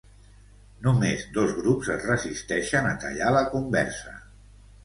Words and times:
Només 0.85 1.25
dos 1.35 1.53
grups 1.59 1.91
es 1.97 2.09
resisteixen 2.13 2.91
a 2.93 2.97
tallar 3.05 3.31
la 3.39 3.47
conversa. 3.55 4.19